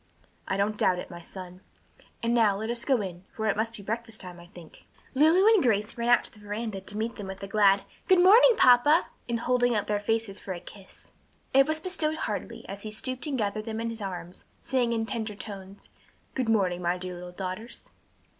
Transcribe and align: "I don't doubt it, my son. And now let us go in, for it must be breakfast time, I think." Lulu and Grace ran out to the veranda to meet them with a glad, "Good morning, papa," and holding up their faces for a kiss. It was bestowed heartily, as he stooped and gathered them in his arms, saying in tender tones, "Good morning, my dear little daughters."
"I 0.47 0.57
don't 0.57 0.77
doubt 0.79 0.97
it, 0.97 1.11
my 1.11 1.19
son. 1.21 1.61
And 2.23 2.33
now 2.33 2.57
let 2.57 2.71
us 2.71 2.85
go 2.85 3.01
in, 3.03 3.23
for 3.35 3.45
it 3.45 3.55
must 3.55 3.77
be 3.77 3.83
breakfast 3.83 4.19
time, 4.19 4.39
I 4.39 4.47
think." 4.47 4.87
Lulu 5.13 5.45
and 5.53 5.61
Grace 5.61 5.95
ran 5.95 6.09
out 6.09 6.23
to 6.23 6.33
the 6.33 6.39
veranda 6.39 6.81
to 6.81 6.97
meet 6.97 7.17
them 7.17 7.27
with 7.27 7.43
a 7.43 7.47
glad, 7.47 7.83
"Good 8.07 8.19
morning, 8.19 8.53
papa," 8.57 9.09
and 9.29 9.41
holding 9.41 9.75
up 9.75 9.85
their 9.85 9.99
faces 9.99 10.39
for 10.39 10.53
a 10.53 10.59
kiss. 10.59 11.13
It 11.53 11.67
was 11.67 11.79
bestowed 11.79 12.15
heartily, 12.25 12.65
as 12.67 12.81
he 12.81 12.89
stooped 12.89 13.27
and 13.27 13.37
gathered 13.37 13.65
them 13.65 13.79
in 13.79 13.91
his 13.91 14.01
arms, 14.01 14.45
saying 14.59 14.91
in 14.91 15.05
tender 15.05 15.35
tones, 15.35 15.91
"Good 16.33 16.49
morning, 16.49 16.81
my 16.81 16.97
dear 16.97 17.13
little 17.13 17.31
daughters." 17.31 17.91